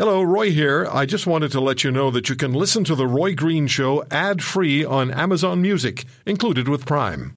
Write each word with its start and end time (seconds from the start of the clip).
Hello, 0.00 0.22
Roy 0.22 0.50
here. 0.50 0.88
I 0.90 1.04
just 1.04 1.26
wanted 1.26 1.52
to 1.52 1.60
let 1.60 1.84
you 1.84 1.90
know 1.90 2.10
that 2.10 2.30
you 2.30 2.34
can 2.34 2.54
listen 2.54 2.84
to 2.84 2.94
The 2.94 3.06
Roy 3.06 3.34
Green 3.34 3.66
Show 3.66 4.02
ad 4.10 4.42
free 4.42 4.82
on 4.82 5.10
Amazon 5.10 5.60
Music, 5.60 6.06
included 6.24 6.68
with 6.68 6.86
Prime. 6.86 7.34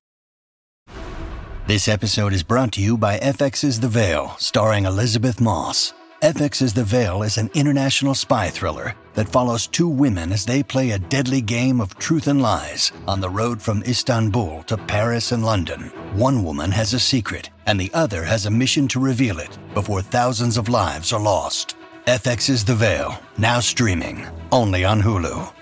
This 1.68 1.90
episode 1.90 2.32
is 2.32 2.42
brought 2.42 2.72
to 2.72 2.82
you 2.82 2.98
by 2.98 3.20
FX's 3.20 3.82
The 3.82 3.90
Veil, 3.90 4.38
starring 4.38 4.86
Elisabeth 4.86 5.42
Moss. 5.42 5.94
FX's 6.22 6.74
The 6.74 6.86
Veil 6.86 7.22
is 7.24 7.38
an 7.38 7.50
international 7.54 8.16
spy 8.16 8.48
thriller 8.48 8.96
that 9.14 9.28
follows 9.28 9.68
two 9.68 9.90
women 9.90 10.32
as 10.32 10.46
they 10.46 10.64
play 10.64 10.92
a 10.92 11.00
deadly 11.00 11.42
game 11.42 11.82
of 11.82 11.98
truth 11.98 12.28
and 12.28 12.42
lies 12.42 12.94
on 13.10 13.20
the 13.20 13.30
road 13.30 13.62
from 13.62 13.84
Istanbul 13.84 14.64
to 14.68 14.78
Paris 14.78 15.34
and 15.34 15.44
London. 15.44 15.92
One 16.16 16.46
woman 16.46 16.72
has 16.72 16.94
a 16.94 17.00
secret, 17.00 17.50
and 17.66 17.78
the 17.78 17.92
other 17.94 18.24
has 18.24 18.46
a 18.46 18.50
mission 18.50 18.88
to 18.88 19.02
reveal 19.02 19.40
it 19.40 19.58
before 19.74 20.02
thousands 20.02 20.56
of 20.56 20.70
lives 20.70 21.12
are 21.12 21.20
lost. 21.20 21.76
FX's 22.08 22.66
The 22.66 22.76
Veil, 22.76 23.18
now 23.38 23.62
streaming, 23.62 24.28
only 24.52 24.84
on 24.84 25.02
Hulu. 25.02 25.54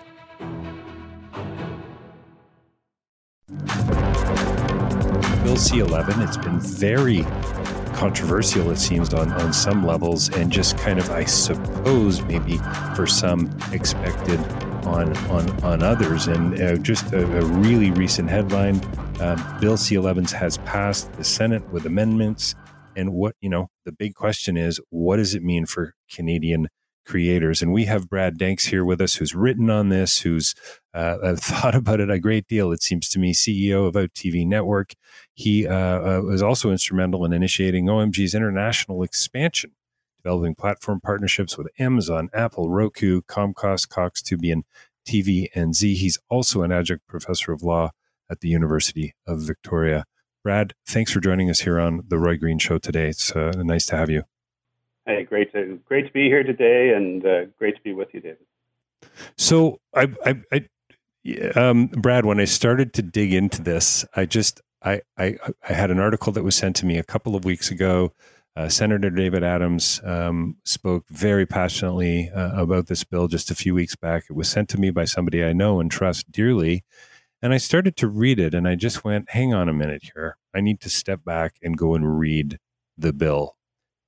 Bill 5.43 5.55
C 5.55 5.79
11, 5.79 6.19
it's 6.19 6.37
been 6.37 6.59
very 6.59 7.21
controversial, 7.93 8.71
it 8.71 8.79
seems, 8.79 9.13
on, 9.13 9.31
on 9.33 9.53
some 9.53 9.85
levels, 9.85 10.29
and 10.35 10.51
just 10.51 10.79
kind 10.79 10.97
of, 10.97 11.11
I 11.11 11.25
suppose, 11.25 12.23
maybe 12.23 12.57
for 12.95 13.05
some 13.05 13.55
expected 13.71 14.39
on 14.87 15.15
on, 15.27 15.63
on 15.63 15.83
others. 15.83 16.25
And 16.25 16.59
uh, 16.59 16.77
just 16.77 17.13
a, 17.13 17.21
a, 17.37 17.45
really 17.45 17.91
recent 17.91 18.31
headline 18.31 18.81
uh, 19.19 19.59
Bill 19.59 19.77
C 19.77 19.93
11 19.93 20.25
has 20.25 20.57
passed 20.57 21.13
the 21.13 21.23
Senate 21.23 21.71
with 21.71 21.85
amendments. 21.85 22.55
And 22.95 23.13
what, 23.13 23.35
you 23.41 23.49
know, 23.49 23.69
the 23.85 23.91
big 23.91 24.15
question 24.15 24.57
is 24.57 24.79
what 24.89 25.17
does 25.17 25.33
it 25.35 25.43
mean 25.43 25.65
for 25.65 25.95
Canadian 26.11 26.67
creators. 27.05 27.61
And 27.61 27.73
we 27.73 27.85
have 27.85 28.09
Brad 28.09 28.37
Danks 28.37 28.65
here 28.65 28.85
with 28.85 29.01
us, 29.01 29.15
who's 29.15 29.35
written 29.35 29.69
on 29.69 29.89
this, 29.89 30.21
who's 30.21 30.55
uh, 30.93 31.35
thought 31.35 31.75
about 31.75 31.99
it 31.99 32.09
a 32.09 32.19
great 32.19 32.47
deal. 32.47 32.71
It 32.71 32.81
seems 32.81 33.09
to 33.09 33.19
me, 33.19 33.33
CEO 33.33 33.87
of 33.87 33.95
Out 33.95 34.13
TV 34.13 34.45
Network. 34.45 34.93
He 35.33 35.67
uh, 35.67 35.73
uh, 35.73 36.21
was 36.23 36.41
also 36.41 36.71
instrumental 36.71 37.25
in 37.25 37.33
initiating 37.33 37.85
OMG's 37.85 38.35
international 38.35 39.03
expansion, 39.03 39.71
developing 40.23 40.55
platform 40.55 40.99
partnerships 41.01 41.57
with 41.57 41.67
Amazon, 41.79 42.29
Apple, 42.33 42.69
Roku, 42.69 43.21
Comcast, 43.23 43.89
Cox, 43.89 44.21
Tubian, 44.21 44.63
TV, 45.07 45.47
and 45.55 45.75
Z. 45.75 45.95
He's 45.95 46.19
also 46.29 46.61
an 46.61 46.71
adjunct 46.71 47.07
professor 47.07 47.51
of 47.51 47.63
law 47.63 47.91
at 48.29 48.39
the 48.39 48.49
University 48.49 49.13
of 49.27 49.41
Victoria. 49.41 50.05
Brad, 50.43 50.73
thanks 50.87 51.11
for 51.11 51.19
joining 51.19 51.49
us 51.51 51.59
here 51.59 51.79
on 51.79 52.03
the 52.07 52.17
Roy 52.17 52.35
Green 52.35 52.57
Show 52.57 52.79
today. 52.79 53.09
It's 53.09 53.31
uh, 53.35 53.51
nice 53.57 53.85
to 53.87 53.95
have 53.95 54.09
you. 54.09 54.23
Hey, 55.05 55.23
great 55.23 55.51
to 55.53 55.79
great 55.85 56.07
to 56.07 56.13
be 56.13 56.25
here 56.25 56.43
today, 56.43 56.93
and 56.93 57.25
uh, 57.25 57.45
great 57.59 57.75
to 57.75 57.81
be 57.83 57.93
with 57.93 58.09
you, 58.13 58.21
David. 58.21 58.37
So, 59.37 59.79
I, 59.95 60.07
I, 60.25 60.41
I 60.51 60.67
um, 61.55 61.87
Brad, 61.87 62.25
when 62.25 62.39
I 62.39 62.45
started 62.45 62.93
to 62.93 63.03
dig 63.03 63.33
into 63.33 63.61
this, 63.61 64.03
I 64.15 64.25
just 64.25 64.61
I, 64.81 65.01
I, 65.17 65.37
I 65.67 65.73
had 65.73 65.91
an 65.91 65.99
article 65.99 66.33
that 66.33 66.43
was 66.43 66.55
sent 66.55 66.75
to 66.77 66.85
me 66.87 66.97
a 66.97 67.03
couple 67.03 67.35
of 67.35 67.45
weeks 67.45 67.69
ago. 67.69 68.13
Uh, 68.55 68.67
Senator 68.67 69.09
David 69.09 69.43
Adams 69.43 70.01
um, 70.03 70.57
spoke 70.65 71.07
very 71.09 71.45
passionately 71.45 72.29
uh, 72.31 72.61
about 72.61 72.87
this 72.87 73.03
bill 73.03 73.27
just 73.27 73.51
a 73.51 73.55
few 73.55 73.73
weeks 73.75 73.95
back. 73.95 74.25
It 74.29 74.33
was 74.33 74.49
sent 74.49 74.69
to 74.69 74.79
me 74.79 74.89
by 74.89 75.05
somebody 75.05 75.43
I 75.43 75.53
know 75.53 75.79
and 75.79 75.89
trust 75.89 76.31
dearly. 76.31 76.83
And 77.41 77.53
I 77.53 77.57
started 77.57 77.95
to 77.97 78.07
read 78.07 78.39
it 78.39 78.53
and 78.53 78.67
I 78.67 78.75
just 78.75 79.03
went, 79.03 79.29
hang 79.31 79.53
on 79.53 79.67
a 79.67 79.73
minute 79.73 80.03
here. 80.13 80.37
I 80.53 80.61
need 80.61 80.79
to 80.81 80.89
step 80.89 81.23
back 81.25 81.55
and 81.61 81.77
go 81.77 81.95
and 81.95 82.19
read 82.19 82.59
the 82.97 83.13
bill. 83.13 83.55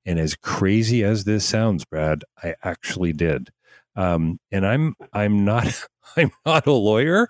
And 0.05 0.19
as 0.19 0.35
crazy 0.35 1.03
as 1.03 1.23
this 1.23 1.45
sounds, 1.45 1.85
Brad, 1.85 2.23
I 2.43 2.55
actually 2.63 3.13
did. 3.13 3.49
Um, 3.95 4.39
and 4.51 4.65
I'm 4.65 4.95
I'm 5.13 5.45
not 5.45 5.85
I'm 6.17 6.31
not 6.45 6.67
a 6.67 6.71
lawyer, 6.71 7.29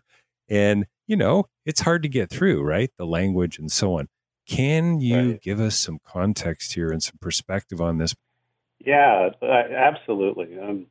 and 0.49 0.85
you 1.07 1.15
know 1.15 1.45
it's 1.65 1.81
hard 1.81 2.03
to 2.03 2.09
get 2.09 2.29
through, 2.29 2.63
right? 2.63 2.89
The 2.97 3.05
language 3.05 3.59
and 3.59 3.71
so 3.71 3.99
on. 3.99 4.07
Can 4.47 4.99
you 4.99 5.31
right. 5.31 5.41
give 5.41 5.59
us 5.59 5.77
some 5.77 5.99
context 6.05 6.73
here 6.73 6.89
and 6.89 7.01
some 7.01 7.17
perspective 7.21 7.79
on 7.79 7.97
this? 7.97 8.15
Yeah, 8.79 9.29
absolutely. 9.41 10.57
Um, 10.59 10.87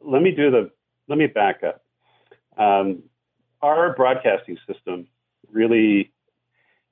let 0.00 0.22
me 0.22 0.32
do 0.32 0.50
the. 0.50 0.70
Let 1.08 1.18
me 1.18 1.26
back 1.26 1.62
up. 1.62 1.82
Um, 2.58 3.04
our 3.66 3.94
broadcasting 3.94 4.58
system 4.66 5.06
really, 5.50 6.12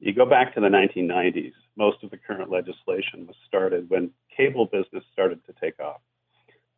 you 0.01 0.13
go 0.13 0.27
back 0.27 0.55
to 0.55 0.61
the 0.61 0.69
1990s 0.69 1.53
most 1.77 2.03
of 2.03 2.11
the 2.11 2.17
current 2.17 2.51
legislation 2.51 3.27
was 3.27 3.37
started 3.47 3.91
when 3.91 4.11
cable 4.37 4.67
business 4.67 5.05
started 5.13 5.45
to 5.47 5.53
take 5.61 5.79
off. 5.81 6.01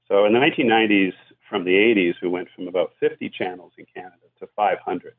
So 0.08 0.24
in 0.24 0.32
the 0.32 0.38
1990s, 0.38 1.12
from 1.48 1.64
the 1.64 1.72
80s, 1.72 2.14
we 2.22 2.28
went 2.28 2.48
from 2.54 2.68
about 2.68 2.92
50 3.00 3.28
channels 3.30 3.72
in 3.76 3.86
Canada 3.92 4.16
to 4.40 4.48
500. 4.54 5.14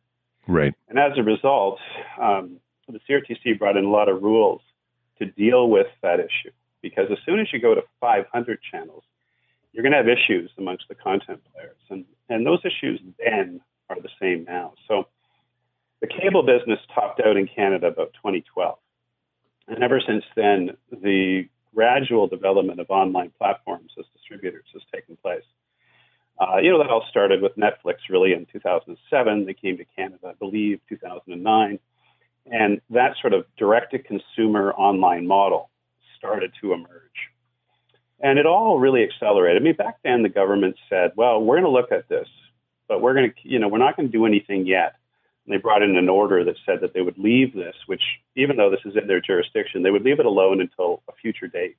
Right. 0.47 0.73
And 0.87 0.97
as 0.97 1.13
a 1.17 1.23
result, 1.23 1.79
um, 2.19 2.59
the 2.87 2.99
CRTC 3.07 3.59
brought 3.59 3.75
in 3.75 3.85
a 3.85 3.89
lot 3.89 4.07
of 4.07 4.23
rules 4.23 4.61
to 5.19 5.25
deal 5.25 5.69
with 5.69 5.87
that 6.01 6.19
issue. 6.19 6.51
Because 6.81 7.07
as 7.11 7.17
soon 7.25 7.39
as 7.39 7.47
you 7.51 7.59
go 7.59 7.75
to 7.75 7.81
500 7.99 8.59
channels, 8.71 9.03
you're 9.73 9.83
going 9.83 9.91
to 9.91 9.97
have 9.97 10.07
issues 10.07 10.49
amongst 10.57 10.85
the 10.87 10.95
content 10.95 11.41
players. 11.53 11.77
And, 11.89 12.05
and 12.29 12.45
those 12.45 12.61
issues 12.63 13.01
then 13.19 13.59
are 13.89 13.99
the 14.01 14.09
same 14.21 14.45
now. 14.45 14.73
So 14.87 15.07
the 16.01 16.07
cable 16.07 16.43
business 16.43 16.79
topped 16.93 17.21
out 17.25 17.37
in 17.37 17.47
Canada 17.47 17.87
about 17.87 18.13
2012. 18.13 18.77
And 19.67 19.83
ever 19.83 20.01
since 20.05 20.23
then, 20.35 20.77
the 20.91 21.49
gradual 21.73 22.27
development 22.27 22.79
of 22.79 22.89
online 22.89 23.31
platforms 23.37 23.91
as 23.99 24.05
distributors 24.13 24.65
has 24.73 24.81
taken 24.93 25.17
place. 25.17 25.43
Uh, 26.39 26.57
you 26.57 26.69
know, 26.69 26.77
that 26.77 26.89
all 26.89 27.05
started 27.09 27.41
with 27.41 27.55
Netflix 27.55 27.95
really 28.09 28.33
in 28.33 28.45
2007. 28.51 29.45
They 29.45 29.53
came 29.53 29.77
to 29.77 29.85
Canada, 29.95 30.27
I 30.27 30.33
believe, 30.33 30.79
2009. 30.87 31.79
And 32.45 32.81
that 32.91 33.15
sort 33.19 33.33
of 33.33 33.45
direct 33.57 33.91
to 33.91 33.99
consumer 33.99 34.71
online 34.73 35.27
model 35.27 35.69
started 36.17 36.51
to 36.61 36.73
emerge. 36.73 37.31
And 38.19 38.39
it 38.39 38.45
all 38.45 38.79
really 38.79 39.03
accelerated. 39.03 39.61
I 39.61 39.65
mean, 39.65 39.75
back 39.75 39.97
then 40.03 40.23
the 40.23 40.29
government 40.29 40.75
said, 40.89 41.11
well, 41.15 41.41
we're 41.41 41.59
going 41.59 41.65
to 41.65 41.69
look 41.69 41.91
at 41.91 42.07
this, 42.07 42.27
but 42.87 43.01
we're 43.01 43.13
going 43.13 43.31
to, 43.31 43.49
you 43.49 43.59
know, 43.59 43.67
we're 43.67 43.77
not 43.77 43.95
going 43.95 44.07
to 44.07 44.11
do 44.11 44.25
anything 44.25 44.65
yet 44.65 44.95
and 45.47 45.53
they 45.53 45.61
brought 45.61 45.81
in 45.81 45.95
an 45.95 46.09
order 46.09 46.43
that 46.43 46.55
said 46.65 46.81
that 46.81 46.93
they 46.93 47.01
would 47.01 47.17
leave 47.17 47.53
this, 47.53 47.75
which, 47.85 48.01
even 48.35 48.57
though 48.57 48.69
this 48.69 48.81
is 48.85 48.97
in 49.01 49.07
their 49.07 49.21
jurisdiction, 49.21 49.81
they 49.81 49.91
would 49.91 50.03
leave 50.03 50.19
it 50.19 50.25
alone 50.25 50.59
until 50.59 51.01
a 51.07 51.13
future 51.13 51.47
date. 51.47 51.77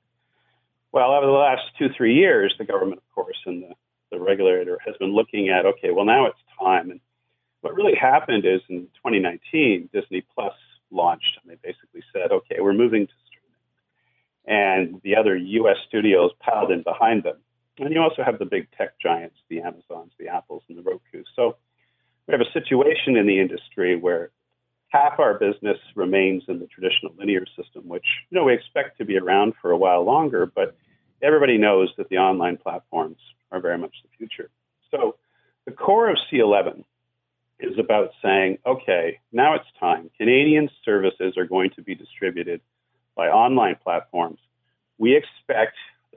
Well, 0.91 1.11
over 1.11 1.27
the 1.27 1.31
last 1.31 1.61
two, 1.77 1.89
three 1.95 2.15
years, 2.15 2.55
the 2.57 2.65
government, 2.65 2.99
of 2.99 3.13
course, 3.13 3.37
and 3.45 3.61
the, 3.61 3.75
the 4.11 4.19
regulator 4.19 4.79
has 4.85 4.95
been 4.97 5.13
looking 5.13 5.49
at, 5.49 5.67
okay, 5.67 5.91
well, 5.91 6.05
now 6.05 6.25
it's 6.25 6.39
time. 6.59 6.89
And 6.89 6.99
what 7.61 7.75
really 7.75 7.93
happened 7.93 8.43
is 8.43 8.61
in 8.69 8.87
2019, 9.05 9.89
Disney 9.93 10.25
Plus 10.33 10.53
launched, 10.89 11.37
and 11.43 11.51
they 11.51 11.57
basically 11.61 12.01
said, 12.11 12.31
okay, 12.31 12.61
we're 12.61 12.73
moving 12.73 13.05
to 13.05 13.13
streaming. 13.27 14.89
And 14.91 15.01
the 15.03 15.15
other 15.15 15.37
U.S. 15.37 15.77
studios 15.87 16.31
piled 16.39 16.71
in 16.71 16.81
behind 16.81 17.21
them. 17.21 17.37
And 17.79 17.93
you 17.93 18.01
also 18.01 18.23
have 18.23 18.39
the 18.39 18.45
big 18.45 18.67
tech 18.77 18.99
giants, 18.99 19.37
the 19.49 19.61
Amazons, 19.61 20.11
the 20.19 20.27
Apples, 20.27 20.63
and 20.67 20.77
the 20.77 20.83
Roku. 20.83 21.23
So 21.35 21.55
we 22.27 22.33
have 22.33 22.41
a 22.41 22.51
situation 22.51 23.15
in 23.15 23.25
the 23.25 23.39
industry 23.39 23.95
where 23.95 24.31
half 24.89 25.19
our 25.19 25.39
business 25.39 25.77
remains 25.95 26.43
in 26.47 26.59
the 26.59 26.67
traditional 26.67 27.13
linear 27.17 27.45
system, 27.55 27.87
which 27.87 28.05
you 28.29 28.37
know 28.37 28.43
we 28.43 28.53
expect 28.53 28.97
to 28.97 29.05
be 29.05 29.17
around 29.17 29.53
for 29.61 29.71
a 29.71 29.77
while 29.77 30.03
longer, 30.03 30.45
but 30.45 30.75
everybody 31.21 31.57
knows 31.57 31.89
that 31.97 32.09
the 32.09 32.17
online 32.17 32.57
platforms 32.57 33.17
are 33.51 33.59
very 33.61 33.77
much 33.77 33.95
the 34.03 34.09
future. 34.17 34.49
So 34.91 35.15
the 35.65 35.71
core 35.71 36.09
of 36.09 36.17
C11 36.31 36.83
is 37.59 37.77
about 37.77 38.11
saying, 38.23 38.57
okay, 38.65 39.19
now 39.31 39.55
it's 39.55 39.65
time. 39.79 40.09
Canadian 40.17 40.69
services 40.83 41.35
are 41.37 41.45
going 41.45 41.71
to 41.71 41.81
be 41.81 41.93
distributed 41.93 42.61
by 43.15 43.27
online 43.27 43.75
platforms. 43.83 44.39
We 44.97 45.15
expect 45.15 45.75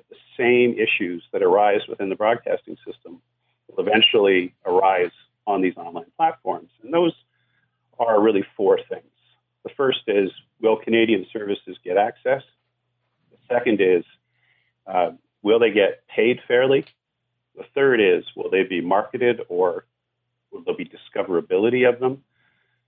that 0.09 0.17
the 0.17 0.43
same 0.43 0.79
issues 0.79 1.23
that 1.33 1.43
arise 1.43 1.81
within 1.89 2.09
the 2.09 2.17
broadcasting 2.17 2.77
system 2.87 3.21
will 3.69 3.87
eventually 3.87 4.55
arise 4.65 5.11
on 5.47 5.61
these 5.61 5.77
online 5.77 6.11
platforms. 6.17 6.71
And 6.83 6.93
those 6.93 7.15
are 7.99 8.21
really 8.21 8.45
four 8.57 8.79
things. 8.89 9.05
The 9.65 9.71
first 9.77 10.01
is 10.07 10.31
will 10.61 10.77
Canadian 10.77 11.27
services 11.33 11.77
get 11.85 11.97
access? 11.97 12.43
The 13.31 13.39
second 13.49 13.81
is 13.81 14.05
uh, 14.87 15.13
will 15.43 15.59
they 15.59 15.71
get 15.71 16.07
paid 16.09 16.41
fairly? 16.47 16.85
The 17.57 17.65
third 17.75 18.01
is 18.01 18.25
will 18.37 18.51
they 18.51 18.65
be 18.65 18.81
marketed 18.81 19.43
or 19.49 19.85
will 20.51 20.63
there 20.63 20.77
be 20.77 20.85
discoverability 20.89 21.89
of 21.89 22.01
them? 22.01 22.25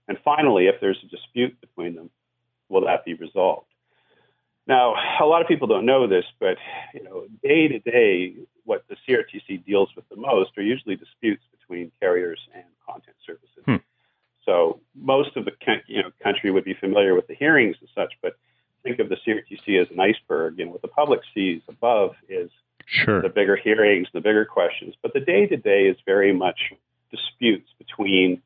And 0.07 0.17
finally, 0.23 0.67
if 0.67 0.75
there's 0.81 0.99
a 1.03 1.07
dispute 1.07 1.59
between 1.61 1.95
them, 1.95 2.09
will 2.69 2.85
that 2.85 3.05
be 3.05 3.13
resolved? 3.13 3.67
Now, 4.67 4.95
a 5.21 5.25
lot 5.25 5.41
of 5.41 5.47
people 5.47 5.67
don't 5.67 5.85
know 5.85 6.07
this, 6.07 6.25
but 6.39 6.57
you 6.93 7.03
know, 7.03 7.25
day 7.43 7.67
to 7.67 7.79
day, 7.79 8.35
what 8.63 8.85
the 8.89 8.95
CRTC 9.07 9.65
deals 9.65 9.89
with 9.95 10.07
the 10.09 10.15
most 10.15 10.57
are 10.57 10.63
usually 10.63 10.95
disputes 10.95 11.43
between 11.51 11.91
carriers 11.99 12.39
and 12.53 12.63
content 12.87 13.15
services. 13.25 13.63
Hmm. 13.65 13.75
So 14.43 14.79
most 14.95 15.35
of 15.37 15.45
the 15.45 15.51
you 15.87 16.01
know 16.01 16.09
country 16.21 16.51
would 16.51 16.65
be 16.65 16.73
familiar 16.73 17.13
with 17.15 17.27
the 17.27 17.35
hearings 17.35 17.75
and 17.79 17.89
such, 17.93 18.13
but 18.21 18.37
think 18.83 18.99
of 18.99 19.09
the 19.09 19.17
CRTC 19.25 19.81
as 19.81 19.87
an 19.91 19.99
iceberg. 19.99 20.57
Know, 20.57 20.67
what 20.67 20.81
the 20.81 20.87
public 20.87 21.21
sees 21.33 21.61
above 21.67 22.15
is 22.27 22.49
Sure. 22.87 23.21
The 23.21 23.29
bigger 23.29 23.55
hearings, 23.55 24.07
the 24.13 24.21
bigger 24.21 24.45
questions. 24.45 24.93
But 25.01 25.13
the 25.13 25.19
day 25.19 25.47
to 25.47 25.57
day 25.57 25.87
is 25.87 25.97
very 26.05 26.33
much 26.33 26.73
disputes 27.11 27.69
between 27.77 28.41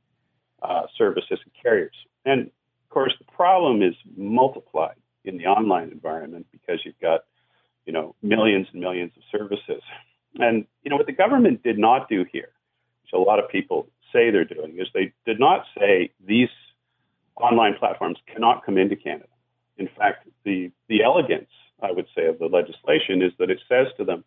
uh, 0.61 0.83
services 0.97 1.39
and 1.43 1.51
carriers. 1.61 1.95
And 2.25 2.47
of 2.47 2.89
course, 2.89 3.13
the 3.19 3.31
problem 3.31 3.81
is 3.81 3.95
multiplied 4.15 4.95
in 5.29 5.37
the 5.37 5.45
online 5.45 5.89
environment 5.91 6.47
because 6.51 6.79
you've 6.83 6.99
got, 6.99 7.21
you 7.85 7.93
know, 7.93 8.15
millions 8.21 8.67
and 8.73 8.81
millions 8.81 9.11
of 9.15 9.23
services. 9.31 9.81
And, 10.35 10.65
you 10.83 10.89
know, 10.89 10.97
what 10.97 11.05
the 11.05 11.13
government 11.13 11.63
did 11.63 11.77
not 11.77 12.09
do 12.09 12.25
here, 12.31 12.49
which 13.03 13.13
a 13.13 13.17
lot 13.17 13.39
of 13.39 13.49
people 13.49 13.87
say 14.11 14.31
they're 14.31 14.43
doing, 14.43 14.77
is 14.79 14.87
they 14.93 15.13
did 15.25 15.39
not 15.39 15.65
say 15.77 16.11
these 16.25 16.49
online 17.37 17.75
platforms 17.79 18.17
cannot 18.31 18.65
come 18.65 18.77
into 18.77 18.95
Canada. 18.95 19.29
In 19.77 19.87
fact, 19.97 20.27
the, 20.43 20.71
the 20.89 21.03
elegance, 21.03 21.49
I 21.81 21.91
would 21.91 22.07
say, 22.15 22.25
of 22.25 22.39
the 22.39 22.47
legislation 22.47 23.21
is 23.21 23.31
that 23.39 23.49
it 23.49 23.59
says 23.69 23.87
to 23.97 24.03
them, 24.03 24.25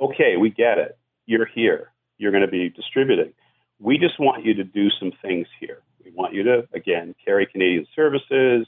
okay, 0.00 0.36
we 0.36 0.50
get 0.50 0.78
it. 0.78 0.96
You're 1.26 1.46
here. 1.46 1.92
You're 2.18 2.32
going 2.32 2.44
to 2.44 2.50
be 2.50 2.68
distributing. 2.68 3.32
We 3.80 3.98
just 3.98 4.18
want 4.20 4.44
you 4.44 4.54
to 4.54 4.64
do 4.64 4.88
some 4.90 5.12
things 5.22 5.46
here. 5.60 5.82
We 6.04 6.10
want 6.12 6.34
you 6.34 6.42
to, 6.44 6.68
again, 6.72 7.14
carry 7.24 7.46
Canadian 7.46 7.86
services, 7.94 8.66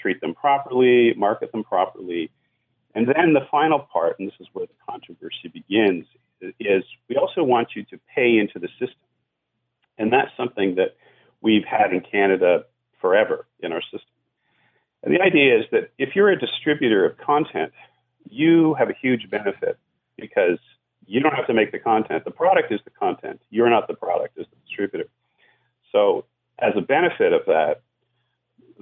treat 0.00 0.20
them 0.20 0.34
properly, 0.34 1.14
market 1.14 1.52
them 1.52 1.64
properly. 1.64 2.30
And 2.94 3.06
then 3.06 3.34
the 3.34 3.46
final 3.50 3.78
part, 3.78 4.18
and 4.18 4.28
this 4.28 4.34
is 4.40 4.48
where 4.52 4.66
the 4.66 4.72
controversy 4.88 5.48
begins, 5.48 6.06
is 6.58 6.84
we 7.08 7.16
also 7.16 7.42
want 7.42 7.68
you 7.74 7.84
to 7.84 8.00
pay 8.14 8.38
into 8.38 8.58
the 8.58 8.68
system. 8.78 9.06
And 9.98 10.12
that's 10.12 10.30
something 10.36 10.76
that 10.76 10.96
we've 11.40 11.64
had 11.64 11.92
in 11.92 12.00
Canada 12.00 12.64
forever 13.00 13.46
in 13.60 13.72
our 13.72 13.82
system. 13.82 14.00
And 15.02 15.14
the 15.14 15.20
idea 15.20 15.58
is 15.58 15.64
that 15.72 15.90
if 15.98 16.14
you're 16.14 16.30
a 16.30 16.38
distributor 16.38 17.04
of 17.04 17.16
content, 17.18 17.72
you 18.28 18.74
have 18.74 18.90
a 18.90 18.94
huge 19.00 19.30
benefit 19.30 19.78
because 20.18 20.58
you 21.06 21.20
don't 21.20 21.34
have 21.34 21.46
to 21.46 21.54
make 21.54 21.72
the 21.72 21.78
content. 21.78 22.24
The 22.24 22.30
product 22.30 22.72
is 22.72 22.80
the 22.84 22.90
content. 22.90 23.40
You're 23.50 23.70
not 23.70 23.88
the 23.88 23.94
product 23.94 24.38
as 24.38 24.46
the 24.50 24.56
distributor. 24.66 25.08
So, 25.92 26.26
as 26.58 26.74
a 26.76 26.82
benefit 26.82 27.32
of 27.32 27.40
that, 27.46 27.80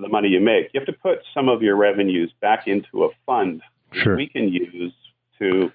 the 0.02 0.08
money 0.08 0.28
you 0.28 0.40
make, 0.40 0.70
you 0.72 0.80
have 0.80 0.86
to 0.86 0.92
put 0.92 1.18
some 1.34 1.48
of 1.48 1.62
your 1.62 1.76
revenues 1.76 2.32
back 2.40 2.66
into 2.66 3.04
a 3.04 3.08
fund 3.26 3.62
sure. 3.92 4.16
we 4.16 4.28
can 4.28 4.48
use 4.48 4.92
to 5.38 5.70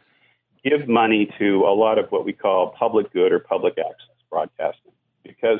give 0.63 0.87
money 0.87 1.29
to 1.39 1.63
a 1.65 1.73
lot 1.73 1.97
of 1.97 2.09
what 2.09 2.25
we 2.25 2.33
call 2.33 2.75
public 2.77 3.11
good 3.11 3.31
or 3.31 3.39
public 3.39 3.77
access 3.77 4.15
broadcasting 4.29 4.91
because 5.23 5.59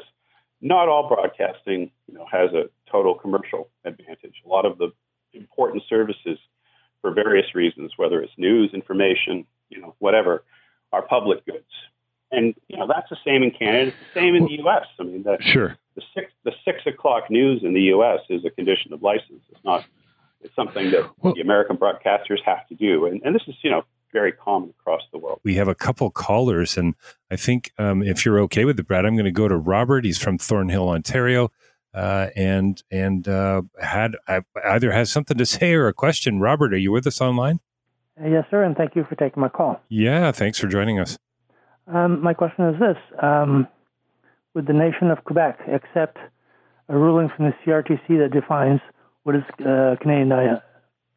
not 0.61 0.87
all 0.87 1.07
broadcasting 1.07 1.91
you 2.07 2.13
know, 2.13 2.25
has 2.31 2.51
a 2.53 2.69
total 2.89 3.15
commercial 3.15 3.69
advantage. 3.85 4.35
A 4.45 4.49
lot 4.49 4.65
of 4.65 4.77
the 4.77 4.91
important 5.33 5.83
services, 5.89 6.39
for 7.01 7.13
various 7.13 7.53
reasons, 7.53 7.91
whether 7.97 8.21
it's 8.21 8.31
news, 8.37 8.71
information, 8.73 9.45
you 9.69 9.81
know, 9.81 9.93
whatever, 9.99 10.45
are 10.93 11.01
public 11.01 11.45
goods. 11.45 11.65
And 12.31 12.55
you 12.67 12.77
know 12.77 12.87
that's 12.87 13.09
the 13.09 13.17
same 13.25 13.43
in 13.43 13.51
Canada. 13.51 13.87
It's 13.91 13.97
the 14.13 14.19
same 14.19 14.35
in 14.35 14.45
the 14.45 14.57
U.S. 14.63 14.85
I 14.99 15.03
mean, 15.03 15.21
the, 15.21 15.37
sure. 15.39 15.77
The 16.65 16.71
six 16.71 16.83
six 16.83 16.95
o'clock 16.95 17.29
news 17.29 17.61
in 17.63 17.73
the 17.73 17.81
U.S. 17.81 18.19
is 18.29 18.45
a 18.45 18.49
condition 18.49 18.93
of 18.93 19.01
license. 19.01 19.41
It's 19.49 19.63
not. 19.63 19.85
It's 20.41 20.55
something 20.55 20.91
that 20.91 21.09
well, 21.21 21.33
the 21.33 21.41
American 21.41 21.77
broadcasters 21.77 22.39
have 22.45 22.67
to 22.67 22.75
do, 22.75 23.05
and, 23.05 23.21
and 23.23 23.33
this 23.33 23.43
is 23.47 23.55
you 23.61 23.71
know 23.71 23.83
very 24.11 24.31
common 24.31 24.69
across 24.79 25.01
the 25.11 25.17
world. 25.17 25.39
We 25.43 25.55
have 25.55 25.67
a 25.67 25.75
couple 25.75 26.09
callers, 26.11 26.77
and 26.77 26.95
I 27.31 27.35
think 27.35 27.71
um, 27.77 28.03
if 28.03 28.25
you're 28.25 28.39
okay 28.41 28.65
with 28.65 28.79
it, 28.79 28.87
Brad, 28.87 29.05
I'm 29.05 29.15
going 29.15 29.25
to 29.25 29.31
go 29.31 29.47
to 29.47 29.57
Robert. 29.57 30.05
He's 30.05 30.17
from 30.17 30.37
Thornhill, 30.37 30.89
Ontario, 30.89 31.51
uh, 31.93 32.27
and 32.35 32.81
and 32.91 33.27
uh, 33.27 33.63
had 33.81 34.15
uh, 34.27 34.41
either 34.65 34.91
has 34.91 35.11
something 35.11 35.37
to 35.37 35.45
say 35.45 35.73
or 35.73 35.87
a 35.87 35.93
question. 35.93 36.39
Robert, 36.39 36.73
are 36.73 36.77
you 36.77 36.91
with 36.91 37.07
us 37.07 37.21
online? 37.21 37.59
Yes, 38.21 38.45
sir, 38.51 38.63
and 38.63 38.75
thank 38.75 38.95
you 38.95 39.05
for 39.05 39.15
taking 39.15 39.41
my 39.41 39.49
call. 39.49 39.81
Yeah, 39.89 40.31
thanks 40.31 40.59
for 40.59 40.67
joining 40.67 40.99
us. 40.99 41.17
Um, 41.87 42.21
my 42.21 42.33
question 42.33 42.65
is 42.65 42.79
this: 42.79 42.97
um, 43.21 43.67
Would 44.53 44.67
the 44.67 44.73
nation 44.73 45.09
of 45.09 45.23
Quebec 45.23 45.59
accept 45.67 46.17
a 46.89 46.97
ruling 46.97 47.29
from 47.35 47.45
the 47.45 47.53
CRTC 47.65 48.19
that 48.19 48.31
defines 48.31 48.81
what 49.23 49.35
is 49.35 49.43
uh, 49.65 49.95
Canadian 50.01 50.31
uh, 50.31 50.59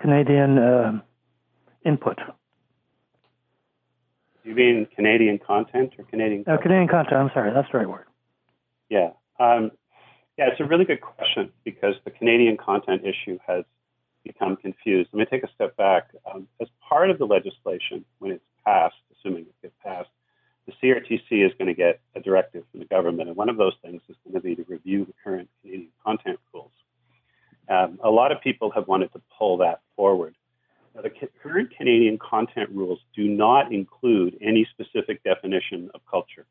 Canadian 0.00 0.58
uh, 0.58 1.00
input? 1.84 2.18
You 4.44 4.54
mean 4.54 4.86
Canadian 4.94 5.38
content 5.38 5.94
or 5.98 6.04
Canadian? 6.04 6.44
Uh, 6.46 6.56
Canadian 6.56 6.88
content. 6.88 7.16
I'm 7.16 7.30
sorry, 7.34 7.52
that's 7.52 7.70
the 7.72 7.78
right 7.78 7.88
word. 7.88 8.06
Yeah, 8.88 9.10
um, 9.40 9.72
yeah, 10.38 10.48
it's 10.52 10.60
a 10.60 10.64
really 10.64 10.84
good 10.84 11.00
question 11.00 11.50
because 11.64 11.94
the 12.04 12.10
Canadian 12.10 12.56
content 12.56 13.02
issue 13.04 13.38
has 13.46 13.64
become 14.22 14.56
confused. 14.56 15.10
Let 15.12 15.20
me 15.20 15.26
take 15.26 15.48
a 15.48 15.52
step 15.54 15.76
back. 15.76 16.08
Um, 16.32 16.46
as 16.60 16.68
part 16.86 17.10
of 17.10 17.18
the 17.18 17.24
legislation, 17.24 18.04
when 18.18 18.32
it's 18.32 18.44
passed, 18.64 18.96
assuming 19.12 19.42
it 19.42 19.54
gets 19.62 19.74
passed, 19.82 20.10
the 20.66 20.72
CRTC 20.82 21.46
is 21.46 21.52
going 21.58 21.68
to 21.68 21.74
get 21.74 22.00
a 22.14 22.20
directive 22.20 22.64
from 22.70 22.80
the 22.80 22.86
government, 22.86 23.28
and 23.28 23.36
one 23.36 23.48
of 23.48 23.56
those 23.56 23.74
things 23.82 24.02
is 24.08 24.16
going 24.24 24.34
to 24.34 24.40
be 24.40 24.56
to 24.56 24.64
review 24.68 25.04
the 25.04 25.14
current 25.24 25.48
Canadian 25.62 25.90
content 26.04 26.38
rules. 26.52 26.70
Um, 27.68 27.98
a 28.02 28.05
lot 28.16 28.32
of 28.32 28.40
people 28.40 28.70
have 28.70 28.88
wanted 28.88 29.12
to 29.12 29.20
pull 29.38 29.58
that 29.58 29.80
forward. 29.94 30.34
Now, 30.94 31.02
the 31.02 31.10
current 31.42 31.70
Canadian 31.76 32.18
content 32.18 32.70
rules 32.70 32.98
do 33.14 33.28
not 33.28 33.72
include 33.72 34.38
any 34.40 34.66
specific 34.72 35.22
definition 35.22 35.90
of 35.94 36.00
culture. 36.10 36.46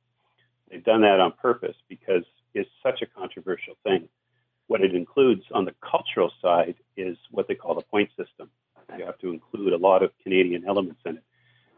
They've 0.70 0.84
done 0.84 1.02
that 1.02 1.20
on 1.20 1.34
purpose 1.42 1.76
because 1.90 2.24
it's 2.54 2.70
such 2.84 3.02
a 3.02 3.08
controversial 3.08 3.76
thing. 3.84 4.08
What 4.68 4.82
it 4.82 4.94
includes 4.94 5.42
on 5.52 5.66
the 5.66 5.74
cultural 5.82 6.32
side 6.42 6.76
is 6.96 7.18
what 7.32 7.48
they 7.48 7.56
call 7.56 7.74
the 7.74 7.82
point 7.82 8.10
system. 8.10 8.50
You 8.98 9.06
have 9.06 9.18
to 9.20 9.32
include 9.32 9.74
a 9.74 9.78
lot 9.78 10.04
of 10.04 10.12
Canadian 10.22 10.66
elements 10.68 11.02
in 11.06 11.18
it. 11.18 11.24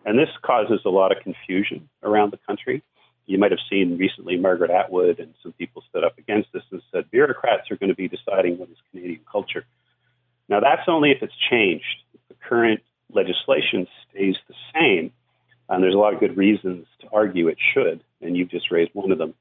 And 0.06 0.20
this 0.20 0.30
causes 0.42 0.82
a 0.86 0.90
lot 0.90 1.16
of 1.16 1.24
confusion 1.24 1.88
around 2.04 2.32
the 2.32 2.40
country. 2.46 2.84
You 3.28 3.38
might 3.38 3.52
have 3.52 3.60
seen 3.70 3.98
recently 3.98 4.38
Margaret 4.38 4.72
Atwood 4.72 5.20
and 5.20 5.34
some 5.44 5.52
people 5.54 5.84
stood 5.90 6.04
up 6.04 6.18
against 6.18 6.52
this 6.54 6.64
and 6.72 6.82
said 6.92 7.12
bureaucrats 7.12 7.70
are 7.70 7.76
going 7.76 7.90
to 7.90 7.96
be 7.96 8.08
deciding 8.08 8.58
what 8.58 8.70
is 8.70 8.78
Canadian 8.92 9.20
culture. 9.30 9.66
Now, 10.50 10.62
that's 10.62 10.88
only 10.88 11.12
if 11.12 11.22
it's 11.22 11.34
changed. 11.50 12.04
If 12.14 12.22
the 12.30 12.36
current 12.48 12.82
legislation 13.14 13.88
stays 14.10 14.36
the 14.48 14.56
same, 14.74 15.12
and 15.70 15.84
there's 15.84 15.94
a 15.94 15.98
lot 15.98 16.14
of 16.14 16.22
good 16.22 16.38
reasons 16.38 16.88
to 17.02 17.08
argue 17.12 17.50
it 17.50 17.58
should, 17.74 18.02
and 18.22 18.38
you've 18.38 18.50
just 18.50 18.72
raised 18.72 18.92
one 18.94 19.12
of 19.12 19.18
them. 19.18 19.34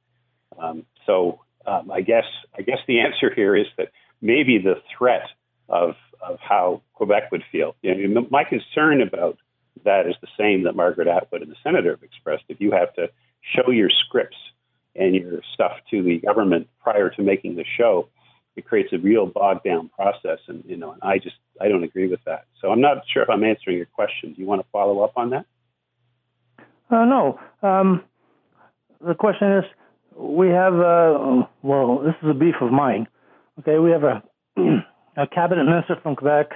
Um, 0.58 0.84
so 1.06 1.40
um, 1.64 1.90
I 1.90 2.00
guess 2.00 2.24
I 2.58 2.62
guess 2.62 2.78
the 2.88 3.00
answer 3.00 3.32
here 3.34 3.56
is 3.56 3.66
that 3.78 3.92
maybe 4.20 4.58
the 4.58 4.82
threat 4.96 5.28
of 5.68 5.94
of 6.20 6.38
how 6.40 6.82
Quebec 6.94 7.30
would 7.30 7.44
feel. 7.52 7.76
You 7.82 8.08
know, 8.08 8.26
my 8.30 8.42
concern 8.42 9.02
about 9.02 9.38
that 9.84 10.06
is 10.06 10.14
the 10.20 10.28
same 10.38 10.64
that 10.64 10.74
Margaret 10.74 11.06
Atwood 11.06 11.42
and 11.42 11.50
the 11.50 11.56
senator 11.62 11.90
have 11.90 12.02
expressed. 12.02 12.44
If 12.48 12.60
you 12.60 12.72
have 12.72 12.92
to 12.94 13.08
show 13.54 13.70
your 13.70 13.90
scripts 13.90 14.36
and 14.94 15.14
your 15.14 15.40
stuff 15.54 15.72
to 15.90 16.02
the 16.02 16.18
government 16.18 16.68
prior 16.82 17.10
to 17.10 17.22
making 17.22 17.56
the 17.56 17.64
show, 17.76 18.08
it 18.56 18.66
creates 18.66 18.92
a 18.92 18.98
real 18.98 19.26
bogged 19.26 19.64
down 19.64 19.90
process. 19.90 20.38
And 20.48 20.64
you 20.66 20.76
know, 20.76 20.92
and 20.92 21.02
I 21.02 21.18
just 21.18 21.36
I 21.60 21.68
don't 21.68 21.84
agree 21.84 22.08
with 22.08 22.20
that. 22.24 22.46
So 22.60 22.70
I'm 22.70 22.80
not 22.80 22.98
sure 23.12 23.22
if 23.22 23.30
I'm 23.30 23.44
answering 23.44 23.76
your 23.76 23.86
question. 23.86 24.32
Do 24.32 24.40
you 24.40 24.46
want 24.46 24.62
to 24.62 24.66
follow 24.72 25.00
up 25.00 25.12
on 25.16 25.30
that? 25.30 25.46
Uh, 26.90 27.04
no. 27.04 27.40
Um, 27.62 28.04
the 29.04 29.14
question 29.14 29.52
is, 29.52 29.64
we 30.16 30.48
have 30.48 30.74
uh, 30.74 31.46
well, 31.62 31.98
this 31.98 32.14
is 32.22 32.30
a 32.30 32.34
beef 32.34 32.56
of 32.60 32.72
mine. 32.72 33.06
Okay, 33.60 33.78
we 33.78 33.90
have 33.90 34.04
a 34.04 34.22
a 35.16 35.26
cabinet 35.26 35.64
minister 35.64 35.96
from 36.02 36.16
Quebec 36.16 36.52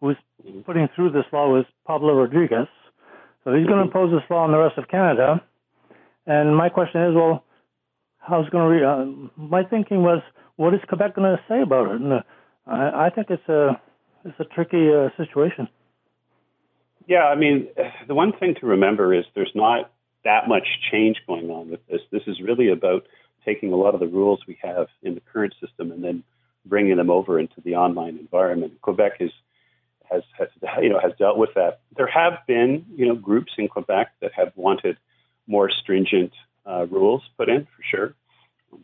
who's 0.00 0.16
putting 0.64 0.88
through 0.94 1.10
this 1.10 1.24
law 1.32 1.48
was 1.48 1.64
Pablo 1.86 2.14
Rodriguez. 2.14 2.68
So 3.44 3.54
he's 3.54 3.66
going 3.66 3.78
to 3.78 3.84
impose 3.84 4.10
this 4.10 4.28
law 4.28 4.44
on 4.44 4.52
the 4.52 4.58
rest 4.58 4.76
of 4.76 4.88
Canada. 4.88 5.42
And 6.26 6.56
my 6.56 6.68
question 6.68 7.02
is, 7.02 7.14
well, 7.14 7.44
how's 8.18 8.48
going 8.48 8.64
to? 8.64 8.70
Re- 8.70 8.84
uh, 8.84 9.40
my 9.40 9.62
thinking 9.64 10.02
was, 10.02 10.22
what 10.56 10.74
is 10.74 10.80
Quebec 10.88 11.14
going 11.14 11.36
to 11.36 11.42
say 11.48 11.62
about 11.62 11.92
it? 11.92 12.00
And 12.00 12.12
uh, 12.12 12.22
I, 12.66 13.06
I 13.06 13.10
think 13.10 13.28
it's 13.30 13.48
a 13.48 13.80
it's 14.24 14.38
a 14.40 14.44
tricky 14.44 14.90
uh, 14.92 15.08
situation. 15.16 15.68
Yeah, 17.06 17.24
I 17.24 17.36
mean, 17.36 17.68
the 18.08 18.14
one 18.14 18.32
thing 18.32 18.56
to 18.60 18.66
remember 18.66 19.14
is 19.14 19.24
there's 19.34 19.52
not 19.54 19.92
that 20.24 20.48
much 20.48 20.66
change 20.90 21.18
going 21.26 21.50
on 21.50 21.70
with 21.70 21.86
this. 21.86 22.00
This 22.10 22.22
is 22.26 22.40
really 22.40 22.68
about 22.68 23.06
taking 23.44 23.72
a 23.72 23.76
lot 23.76 23.94
of 23.94 24.00
the 24.00 24.08
rules 24.08 24.40
we 24.48 24.58
have 24.60 24.88
in 25.02 25.14
the 25.14 25.20
current 25.20 25.54
system 25.60 25.92
and 25.92 26.02
then 26.02 26.24
bringing 26.64 26.96
them 26.96 27.10
over 27.10 27.38
into 27.38 27.60
the 27.64 27.76
online 27.76 28.18
environment. 28.18 28.80
Quebec 28.82 29.12
is 29.20 29.30
has, 30.10 30.22
has 30.38 30.48
you 30.82 30.88
know 30.88 30.98
has 30.98 31.12
dealt 31.18 31.38
with 31.38 31.50
that. 31.54 31.80
There 31.96 32.08
have 32.08 32.34
been 32.46 32.84
you 32.96 33.06
know 33.06 33.14
groups 33.14 33.52
in 33.56 33.68
Quebec 33.68 34.12
that 34.20 34.32
have 34.34 34.52
wanted 34.56 34.96
more 35.46 35.70
stringent 35.70 36.32
uh, 36.64 36.86
rules 36.90 37.22
put 37.36 37.48
in 37.48 37.64
for 37.64 37.82
sure. 37.82 38.14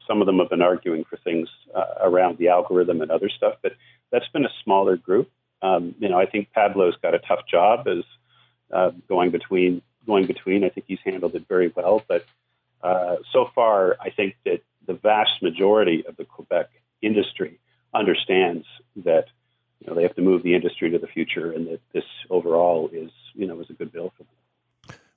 Some 0.07 0.21
of 0.21 0.27
them 0.27 0.39
have 0.39 0.49
been 0.49 0.63
arguing 0.63 1.05
for 1.05 1.17
things 1.19 1.49
uh, 1.75 1.95
around 2.01 2.39
the 2.39 2.49
algorithm 2.49 3.03
and 3.03 3.11
other 3.11 3.29
stuff, 3.29 3.57
but 3.63 3.73
that's 4.11 4.29
been 4.29 4.45
a 4.45 4.53
smaller 4.63 4.97
group. 4.97 5.31
Um, 5.61 5.95
you 5.99 6.09
know, 6.09 6.19
I 6.19 6.27
think 6.27 6.53
Pablo's 6.53 6.97
got 7.03 7.15
a 7.15 7.19
tough 7.19 7.47
job 7.51 7.87
as 7.89 8.05
uh, 8.73 8.91
going 9.09 9.31
between 9.31 9.83
going 10.07 10.27
between. 10.27 10.65
I 10.65 10.69
think 10.69 10.87
he's 10.89 10.99
handled 11.05 11.35
it 11.35 11.47
very 11.49 11.73
well, 11.75 12.03
but 12.09 12.25
uh, 12.83 13.17
so 13.33 13.49
far, 13.55 13.97
I 14.01 14.11
think 14.11 14.37
that 14.45 14.63
the 14.87 14.95
vast 14.95 15.43
majority 15.43 16.05
of 16.07 16.17
the 16.17 16.25
Quebec 16.25 16.71
industry 17.01 17.61
understands 17.95 18.67
that 19.05 19.27
you 19.81 19.89
know, 19.89 19.95
they 19.95 20.03
have 20.03 20.15
to 20.15 20.23
move 20.23 20.43
the 20.43 20.55
industry 20.55 20.91
to 20.91 20.99
the 20.99 21.07
future, 21.07 21.53
and 21.53 21.67
that 21.67 21.81
this 21.93 22.05
overall 22.31 22.89
is, 22.93 23.11
you 23.35 23.47
know, 23.47 23.61
is 23.61 23.71
a 23.71 23.73
good 23.73 23.93
bill 23.93 24.13
for 24.17 24.23
them. 24.23 24.33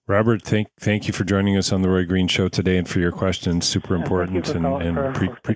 Robert, 0.08 0.44
thank 0.44 0.68
thank 0.80 1.08
you 1.08 1.14
for 1.14 1.24
joining 1.24 1.58
us 1.58 1.72
on 1.72 1.82
the 1.82 1.90
Roy 1.90 2.06
Green 2.06 2.28
Show 2.28 2.48
today 2.48 2.78
and 2.78 2.88
for 2.88 3.00
your 3.00 3.12
questions. 3.12 3.66
Super 3.66 3.96
important 3.96 4.48
and, 4.50 4.64
and, 4.66 4.98
and 4.98 5.16
pre, 5.16 5.30
pre, 5.42 5.56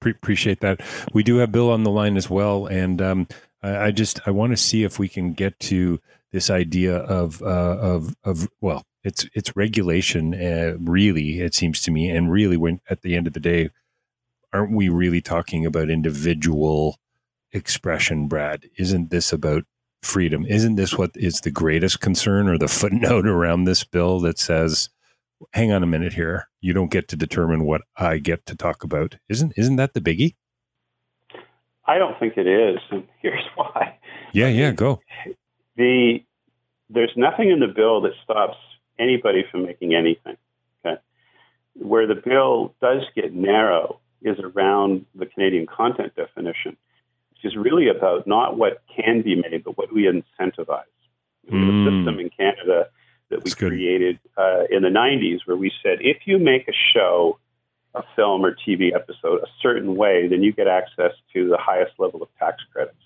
pre, 0.00 0.10
appreciate 0.12 0.60
that. 0.60 0.80
We 1.12 1.22
do 1.22 1.36
have 1.36 1.52
Bill 1.52 1.70
on 1.70 1.84
the 1.84 1.90
line 1.90 2.16
as 2.16 2.30
well, 2.30 2.66
and 2.66 3.02
um, 3.02 3.28
I, 3.62 3.76
I, 3.76 3.90
just 3.90 4.18
I 4.26 4.30
want 4.30 4.52
to 4.52 4.56
see 4.56 4.82
if 4.82 4.98
we 4.98 5.08
can 5.08 5.34
get 5.34 5.60
to 5.60 6.00
this 6.32 6.48
idea 6.48 6.96
of 6.96 7.42
uh, 7.42 7.76
of 7.78 8.16
of 8.24 8.48
well, 8.62 8.86
it's 9.04 9.28
it's 9.34 9.54
regulation. 9.54 10.32
Uh, 10.32 10.78
really, 10.80 11.40
it 11.40 11.54
seems 11.54 11.82
to 11.82 11.90
me, 11.90 12.08
and 12.08 12.32
really, 12.32 12.56
when 12.56 12.80
at 12.88 13.02
the 13.02 13.14
end 13.14 13.26
of 13.26 13.34
the 13.34 13.40
day, 13.40 13.68
aren't 14.54 14.72
we 14.72 14.88
really 14.88 15.20
talking 15.20 15.66
about 15.66 15.90
individual 15.90 16.98
expression, 17.52 18.26
Brad? 18.26 18.70
Isn't 18.78 19.10
this 19.10 19.34
about 19.34 19.64
freedom. 20.06 20.46
Isn't 20.46 20.76
this 20.76 20.96
what 20.96 21.10
is 21.14 21.40
the 21.40 21.50
greatest 21.50 22.00
concern 22.00 22.48
or 22.48 22.56
the 22.56 22.68
footnote 22.80 23.26
around 23.26 23.64
this 23.64 23.84
bill 23.84 24.20
that 24.20 24.38
says, 24.38 24.88
hang 25.52 25.72
on 25.72 25.82
a 25.82 25.86
minute 25.86 26.14
here, 26.14 26.48
you 26.60 26.72
don't 26.72 26.90
get 26.90 27.08
to 27.08 27.16
determine 27.16 27.64
what 27.64 27.82
I 27.96 28.18
get 28.18 28.46
to 28.46 28.56
talk 28.56 28.84
about? 28.84 29.16
Isn't 29.28 29.52
isn't 29.56 29.76
that 29.76 29.94
the 29.94 30.00
biggie? 30.00 30.34
I 31.88 31.98
don't 31.98 32.18
think 32.18 32.36
it 32.36 32.46
is, 32.46 32.78
and 32.90 33.06
here's 33.22 33.44
why. 33.54 33.98
Yeah, 34.32 34.48
yeah, 34.48 34.72
go. 34.72 35.00
The 35.76 36.20
there's 36.88 37.12
nothing 37.16 37.50
in 37.50 37.60
the 37.60 37.66
bill 37.66 38.00
that 38.02 38.12
stops 38.24 38.56
anybody 38.98 39.44
from 39.50 39.64
making 39.64 39.94
anything. 39.94 40.36
Okay, 40.84 41.00
where 41.74 42.06
the 42.06 42.14
bill 42.14 42.74
does 42.80 43.02
get 43.14 43.34
narrow 43.34 44.00
is 44.22 44.38
around 44.38 45.04
the 45.14 45.26
Canadian 45.26 45.66
content 45.66 46.14
definition 46.16 46.76
is 47.46 47.56
really 47.56 47.88
about 47.88 48.26
not 48.26 48.56
what 48.56 48.82
can 48.94 49.22
be 49.22 49.36
made, 49.36 49.64
but 49.64 49.78
what 49.78 49.92
we 49.92 50.04
incentivize. 50.04 50.82
Mm. 51.50 51.84
The 51.84 51.90
system 51.90 52.20
in 52.20 52.30
Canada 52.30 52.88
that 53.30 53.44
we 53.44 53.50
created 53.52 54.18
uh, 54.36 54.64
in 54.70 54.82
the 54.82 54.88
90s, 54.88 55.38
where 55.46 55.56
we 55.56 55.70
said 55.82 55.98
if 56.00 56.18
you 56.26 56.38
make 56.38 56.68
a 56.68 56.72
show, 56.94 57.38
a 57.94 58.02
film 58.14 58.44
or 58.44 58.54
TV 58.54 58.94
episode 58.94 59.40
a 59.42 59.46
certain 59.62 59.96
way, 59.96 60.28
then 60.28 60.42
you 60.42 60.52
get 60.52 60.66
access 60.66 61.12
to 61.32 61.48
the 61.48 61.56
highest 61.58 61.92
level 61.98 62.22
of 62.22 62.28
tax 62.38 62.62
credits. 62.72 62.96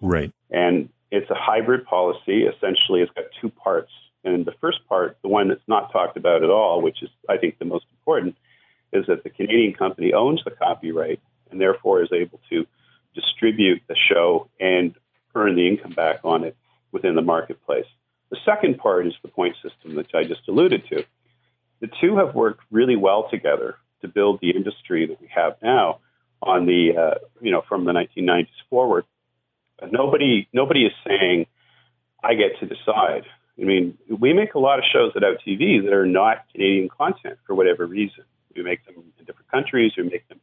Right. 0.00 0.32
And 0.50 0.88
it's 1.10 1.30
a 1.30 1.34
hybrid 1.34 1.84
policy. 1.84 2.44
Essentially, 2.44 3.00
it's 3.00 3.12
got 3.12 3.24
two 3.40 3.50
parts. 3.50 3.90
And 4.24 4.44
the 4.44 4.54
first 4.60 4.86
part, 4.88 5.18
the 5.22 5.28
one 5.28 5.48
that's 5.48 5.66
not 5.68 5.92
talked 5.92 6.16
about 6.16 6.42
at 6.42 6.50
all, 6.50 6.82
which 6.82 7.02
is, 7.02 7.10
I 7.28 7.36
think, 7.38 7.58
the 7.58 7.64
most 7.64 7.86
important, 7.98 8.36
is 8.92 9.06
that 9.06 9.24
the 9.24 9.30
Canadian 9.30 9.74
company 9.74 10.12
owns 10.12 10.42
the 10.44 10.50
copyright 10.50 11.20
and 11.50 11.60
therefore 11.60 12.02
is 12.02 12.10
able 12.12 12.40
to 12.50 12.66
distribute 13.16 13.82
the 13.88 13.96
show 13.96 14.48
and 14.60 14.94
earn 15.34 15.56
the 15.56 15.66
income 15.66 15.92
back 15.92 16.20
on 16.22 16.44
it 16.44 16.56
within 16.92 17.16
the 17.16 17.22
marketplace. 17.22 17.86
The 18.30 18.38
second 18.44 18.78
part 18.78 19.06
is 19.06 19.14
the 19.22 19.28
point 19.28 19.56
system, 19.62 19.96
that 19.96 20.14
I 20.14 20.24
just 20.24 20.46
alluded 20.48 20.82
to. 20.90 21.04
The 21.80 21.88
two 22.00 22.16
have 22.16 22.34
worked 22.34 22.62
really 22.70 22.96
well 22.96 23.28
together 23.30 23.76
to 24.02 24.08
build 24.08 24.40
the 24.40 24.50
industry 24.50 25.06
that 25.06 25.20
we 25.20 25.28
have 25.34 25.56
now 25.62 26.00
on 26.42 26.66
the, 26.66 26.96
uh, 26.96 27.18
you 27.40 27.50
know, 27.50 27.62
from 27.68 27.84
the 27.84 27.92
1990s 27.92 28.48
forward. 28.70 29.04
But 29.78 29.92
nobody, 29.92 30.48
nobody 30.52 30.86
is 30.86 30.92
saying, 31.06 31.46
I 32.22 32.34
get 32.34 32.58
to 32.60 32.66
decide. 32.66 33.24
I 33.60 33.64
mean, 33.64 33.96
we 34.08 34.32
make 34.32 34.54
a 34.54 34.58
lot 34.58 34.78
of 34.78 34.84
shows 34.92 35.12
at 35.16 35.22
OutTV 35.22 35.84
that 35.84 35.92
are 35.92 36.06
not 36.06 36.44
Canadian 36.52 36.88
content 36.88 37.38
for 37.46 37.54
whatever 37.54 37.86
reason. 37.86 38.24
We 38.54 38.62
make 38.62 38.84
them 38.86 38.96
in 39.18 39.24
different 39.24 39.50
countries, 39.50 39.92
we 39.96 40.04
make 40.04 40.26
them 40.28 40.40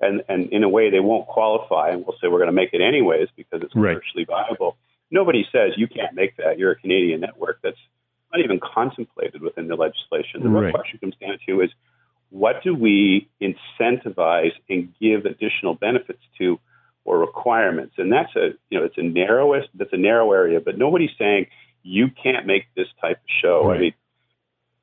and, 0.00 0.22
and 0.28 0.52
in 0.52 0.62
a 0.64 0.68
way 0.68 0.90
they 0.90 1.00
won't 1.00 1.26
qualify 1.26 1.90
and 1.90 2.04
we'll 2.06 2.16
say 2.20 2.28
we're 2.28 2.38
going 2.38 2.46
to 2.46 2.52
make 2.52 2.70
it 2.72 2.80
anyways 2.80 3.28
because 3.36 3.62
it's 3.62 3.72
commercially 3.72 4.26
right. 4.28 4.46
viable. 4.48 4.76
Nobody 5.10 5.46
says 5.52 5.72
you 5.76 5.86
can't 5.86 6.14
make 6.14 6.36
that. 6.38 6.58
You're 6.58 6.72
a 6.72 6.76
Canadian 6.76 7.20
network. 7.20 7.60
That's 7.62 7.78
not 8.32 8.44
even 8.44 8.58
contemplated 8.60 9.42
within 9.42 9.68
the 9.68 9.76
legislation. 9.76 10.42
The 10.42 10.48
real 10.48 10.72
question 10.72 10.98
comes 10.98 11.14
down 11.20 11.38
to 11.46 11.60
is 11.60 11.70
what 12.30 12.64
do 12.64 12.74
we 12.74 13.28
incentivize 13.40 14.52
and 14.68 14.92
give 15.00 15.24
additional 15.24 15.74
benefits 15.74 16.22
to 16.38 16.58
or 17.04 17.18
requirements? 17.18 17.94
And 17.98 18.12
that's 18.12 18.34
a 18.34 18.50
you 18.70 18.78
know 18.78 18.84
it's 18.84 18.98
a 18.98 19.02
narrowest 19.02 19.68
that's 19.74 19.92
a 19.92 19.98
narrow 19.98 20.32
area, 20.32 20.60
but 20.60 20.76
nobody's 20.76 21.12
saying 21.16 21.46
you 21.84 22.08
can't 22.22 22.46
make 22.46 22.64
this 22.74 22.88
type 23.00 23.18
of 23.18 23.30
show. 23.40 23.68
Right. 23.68 23.76
I 23.76 23.80
mean, 23.80 23.94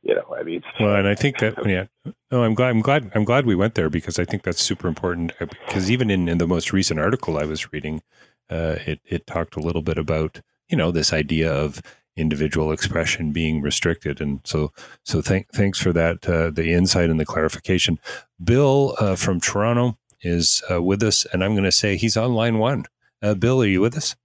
you 0.04 0.16
know, 0.16 0.36
I 0.36 0.44
mean, 0.44 0.64
well, 0.80 0.96
and 0.96 1.08
I 1.08 1.16
think 1.16 1.40
that 1.40 1.56
yeah, 1.66 1.86
no, 2.32 2.44
I'm 2.44 2.56
glad, 2.56 2.70
I'm 2.70 2.82
glad, 2.82 3.12
I'm 3.14 3.24
glad 3.24 3.46
we 3.46 3.56
went 3.56 3.76
there 3.76 3.90
because 3.90 4.18
I 4.18 4.26
think 4.26 4.44
that's 4.44 4.62
super 4.62 4.88
important. 4.88 5.34
Because 5.40 5.90
uh, 5.90 5.92
even 5.92 6.10
in, 6.10 6.28
in 6.28 6.38
the 6.40 6.48
most 6.48 6.74
recent 6.74 7.00
article 7.00 7.38
I 7.38 7.46
was 7.46 7.72
reading, 7.72 8.02
uh, 8.50 8.78
it 8.86 9.00
it 9.06 9.28
talked 9.28 9.56
a 9.56 9.62
little 9.62 9.84
bit 9.84 9.98
about 9.98 10.42
you 10.70 10.78
know 10.78 10.92
this 10.92 11.14
idea 11.14 11.54
of 11.54 11.82
individual 12.18 12.72
expression 12.72 13.32
being 13.32 13.62
restricted, 13.62 14.20
and 14.20 14.42
so 14.44 14.72
so 15.06 15.22
thank 15.22 15.52
thanks 15.54 15.80
for 15.80 15.94
that 15.94 16.28
uh, 16.28 16.50
the 16.50 16.74
insight 16.74 17.10
and 17.10 17.20
the 17.20 17.26
clarification. 17.26 18.00
Bill 18.44 18.96
uh, 19.00 19.16
from 19.16 19.40
Toronto 19.40 19.98
is 20.22 20.64
uh, 20.70 20.82
with 20.82 21.04
us, 21.04 21.26
and 21.32 21.44
I'm 21.44 21.54
going 21.54 21.64
to 21.64 21.72
say 21.72 21.96
he's 21.96 22.18
on 22.18 22.34
line 22.34 22.58
one. 22.58 22.86
Uh, 23.22 23.36
Bill, 23.36 23.62
are 23.62 23.68
you 23.68 23.82
with 23.82 23.96
us? 23.96 24.16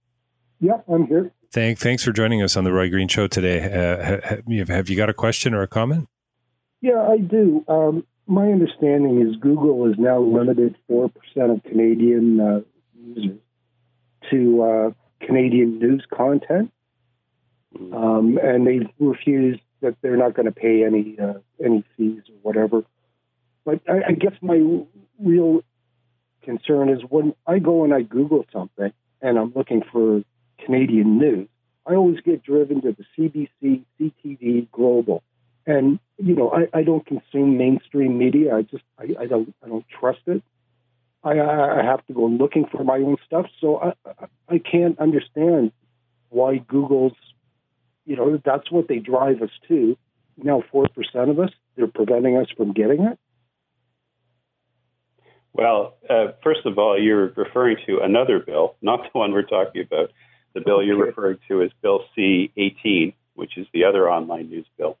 Yeah, 0.59 0.81
I'm 0.87 1.05
here. 1.05 1.31
Thank, 1.51 1.79
thanks 1.79 2.03
for 2.03 2.11
joining 2.11 2.41
us 2.41 2.57
on 2.57 2.65
the 2.65 2.73
Roy 2.73 2.89
Green 2.89 3.07
Show 3.07 3.27
today. 3.27 3.63
Uh, 3.63 4.21
have, 4.27 4.67
have, 4.69 4.89
you 4.89 4.97
got 4.97 5.09
a 5.09 5.13
question 5.13 5.53
or 5.53 5.61
a 5.61 5.67
comment? 5.67 6.09
Yeah, 6.81 7.01
I 7.01 7.17
do. 7.17 7.63
Um, 7.67 8.05
my 8.27 8.47
understanding 8.51 9.21
is 9.21 9.37
Google 9.37 9.89
is 9.89 9.95
now 9.97 10.19
limited 10.19 10.75
4% 10.89 11.09
of 11.37 11.63
Canadian 11.63 12.39
uh, 12.39 12.59
users 13.01 13.39
to 14.29 14.61
uh, 14.61 15.25
Canadian 15.25 15.79
news 15.79 16.05
content. 16.13 16.71
Um, 17.93 18.39
and 18.41 18.65
they've 18.65 18.89
refused 18.99 19.61
that 19.81 19.95
they're 20.01 20.17
not 20.17 20.33
going 20.33 20.47
to 20.47 20.51
pay 20.51 20.83
any 20.83 21.17
uh, 21.19 21.39
any 21.63 21.83
fees 21.95 22.23
or 22.29 22.35
whatever. 22.41 22.83
But 23.65 23.81
I, 23.87 24.09
I 24.09 24.11
guess 24.13 24.33
my 24.41 24.59
real 25.19 25.61
concern 26.43 26.89
is 26.89 27.01
when 27.07 27.33
I 27.45 27.59
go 27.59 27.83
and 27.83 27.93
I 27.93 28.01
Google 28.01 28.45
something 28.51 28.91
and 29.21 29.37
I'm 29.37 29.53
looking 29.55 29.83
for 29.91 30.23
Canadian 30.67 31.17
news, 31.17 31.47
I 31.85 31.95
always 31.95 32.19
get 32.19 32.43
driven 32.43 32.81
to 32.81 32.91
the 32.91 33.05
CBC, 33.17 33.85
CTV, 33.99 34.69
Global, 34.71 35.23
and 35.65 35.99
you 36.17 36.35
know 36.35 36.51
I, 36.51 36.79
I 36.79 36.83
don't 36.83 37.05
consume 37.05 37.57
mainstream 37.57 38.17
media. 38.17 38.55
I 38.55 38.63
just 38.63 38.83
I, 38.99 39.15
I 39.21 39.25
don't 39.27 39.55
I 39.63 39.69
don't 39.69 39.85
trust 39.87 40.19
it. 40.27 40.43
I, 41.23 41.39
I 41.39 41.83
have 41.83 42.05
to 42.07 42.13
go 42.13 42.25
looking 42.25 42.65
for 42.71 42.83
my 42.83 42.97
own 42.97 43.15
stuff, 43.25 43.45
so 43.61 43.77
I 43.77 43.93
I 44.49 44.59
can't 44.59 44.99
understand 44.99 45.71
why 46.29 46.57
Google's 46.57 47.13
you 48.05 48.17
know 48.17 48.39
that's 48.43 48.69
what 48.69 48.89
they 48.89 48.99
drive 48.99 49.41
us 49.41 49.51
to. 49.69 49.97
Now 50.35 50.63
four 50.69 50.87
percent 50.89 51.29
of 51.29 51.39
us 51.39 51.51
they're 51.77 51.87
preventing 51.87 52.35
us 52.35 52.47
from 52.57 52.73
getting 52.73 53.03
it. 53.03 53.17
Well, 55.53 55.95
uh, 56.07 56.33
first 56.43 56.65
of 56.65 56.77
all, 56.77 57.01
you're 57.01 57.29
referring 57.29 57.77
to 57.87 57.99
another 58.03 58.39
bill, 58.39 58.75
not 58.81 59.01
the 59.01 59.17
one 59.17 59.31
we're 59.31 59.41
talking 59.41 59.81
about. 59.81 60.11
The 60.53 60.61
bill 60.61 60.83
you're 60.83 60.97
referring 61.03 61.37
to 61.47 61.61
is 61.61 61.71
Bill 61.81 62.01
C 62.15 62.51
18, 62.57 63.13
which 63.35 63.57
is 63.57 63.67
the 63.73 63.83
other 63.83 64.09
online 64.09 64.49
news 64.49 64.65
bill. 64.77 64.97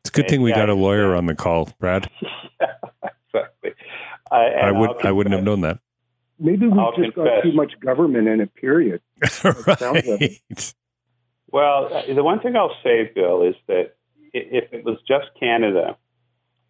It's 0.00 0.10
a 0.10 0.12
good 0.12 0.24
and 0.24 0.30
thing 0.30 0.42
we 0.42 0.52
got 0.52 0.68
a 0.68 0.74
lawyer 0.74 1.14
on 1.14 1.26
the 1.26 1.34
call, 1.34 1.70
Brad. 1.78 2.08
yeah, 2.60 2.66
exactly. 3.28 3.72
Uh, 4.30 4.34
I 4.34 4.72
would 4.72 5.04
I 5.04 5.12
wouldn't 5.12 5.34
have 5.34 5.44
known 5.44 5.62
that. 5.62 5.78
Maybe 6.38 6.66
we've 6.66 6.76
just 6.96 7.14
confess. 7.14 7.42
got 7.42 7.42
too 7.42 7.52
much 7.52 7.72
government 7.80 8.28
in 8.28 8.40
it. 8.42 8.54
Period. 8.54 9.00
right. 9.44 10.40
Well, 11.52 11.94
uh, 11.94 12.14
the 12.14 12.24
one 12.24 12.40
thing 12.40 12.56
I'll 12.56 12.74
say, 12.82 13.10
Bill, 13.14 13.42
is 13.42 13.54
that 13.68 13.94
if 14.32 14.72
it 14.72 14.84
was 14.84 14.96
just 15.06 15.26
Canada, 15.38 15.96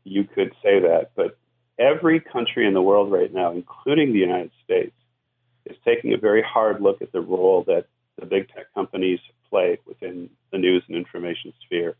you 0.05 0.25
could 0.25 0.53
say 0.63 0.81
that. 0.81 1.13
But 1.15 1.39
every 1.79 2.21
country 2.21 2.67
in 2.67 2.75
the 2.75 2.83
world 2.83 3.11
right 3.13 3.33
now, 3.33 3.53
including 3.53 4.13
the 4.13 4.19
United 4.19 4.51
States, 4.65 4.95
is 5.65 5.77
taking 5.85 6.13
a 6.13 6.19
very 6.19 6.43
hard 6.43 6.81
look 6.81 7.01
at 7.01 7.13
the 7.13 7.21
role 7.21 7.65
that 7.69 7.87
the 8.19 8.27
big 8.27 8.49
tech 8.49 8.73
companies 8.75 9.21
play 9.49 9.79
within 9.87 10.31
the 10.51 10.59
news 10.59 10.83
and 10.89 10.97
information 10.97 11.53
sphere. 11.65 11.97